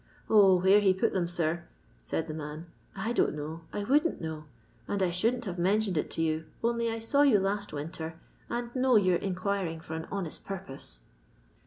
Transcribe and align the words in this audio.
0, 0.29 0.55
where 0.61 0.79
he 0.79 0.95
put 0.95 1.13
them, 1.13 1.27
sir," 1.27 1.61
said 2.01 2.27
the 2.27 2.33
man," 2.33 2.65
I 3.07 3.13
don't 3.13 3.35
know, 3.35 3.61
I 3.71 3.83
wouldn't 3.83 4.19
know; 4.19 4.45
and 4.87 5.03
I 5.03 5.11
shouldn't 5.11 5.45
have 5.45 5.59
mentioned 5.59 5.95
it 5.95 6.09
to 6.09 6.23
you, 6.23 6.45
only 6.63 6.89
I 6.89 6.97
saw 6.97 7.21
you 7.21 7.39
last 7.39 7.71
winter 7.71 8.15
and 8.49 8.75
know 8.75 8.95
you're 8.95 9.17
in 9.17 9.35
quiring 9.35 9.79
for 9.79 9.93
an 9.93 10.07
honest 10.11 10.43
purpose." 10.43 11.01